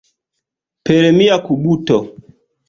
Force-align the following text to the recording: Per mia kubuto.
Per 0.89 1.05
mia 1.19 1.37
kubuto. 1.45 2.01